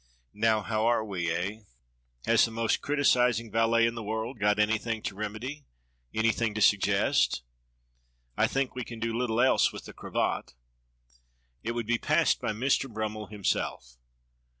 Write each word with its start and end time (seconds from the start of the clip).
Now 0.33 0.61
how 0.61 0.87
are 0.87 1.05
we, 1.05 1.29
eh? 1.31 1.59
Has 2.25 2.43
the 2.43 2.49
most 2.49 2.81
criticising 2.81 3.51
valet 3.51 3.85
in 3.85 3.93
the 3.93 4.01
world 4.01 4.39
got 4.39 4.57
anything 4.57 5.03
A 5.05 5.13
MILITARY 5.13 5.23
LADY 5.31 5.39
KILLER 5.39 5.61
269 5.61 5.61
to 5.61 6.17
remedy, 6.17 6.33
anything 6.41 6.53
to 6.55 6.67
suggest? 6.67 7.43
I 8.35 8.47
think 8.47 8.73
we 8.73 8.83
can 8.83 8.99
do 8.99 9.13
Httle 9.13 9.45
else 9.45 9.71
with 9.71 9.85
the 9.85 9.93
cravat?" 9.93 10.55
"It 11.61 11.73
would 11.73 11.85
be 11.85 11.99
passed 11.99 12.41
by 12.41 12.51
Mister 12.51 12.87
Brummel 12.87 13.27
himself." 13.27 13.97